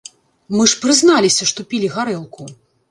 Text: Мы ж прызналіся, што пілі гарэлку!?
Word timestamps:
Мы 0.55 0.63
ж 0.71 0.79
прызналіся, 0.85 1.43
што 1.53 1.69
пілі 1.73 1.95
гарэлку!? 1.99 2.53